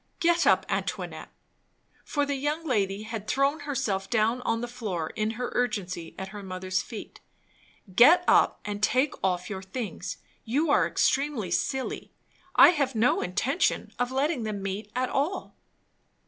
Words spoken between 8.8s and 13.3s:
take off your things; you are extremely silly. I have no